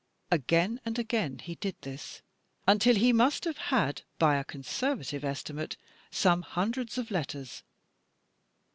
[0.31, 2.23] "Again and again he did this,"
[2.67, 5.77] until he must have had, by a con servative estimate,
[6.09, 7.61] some himdreds of letters.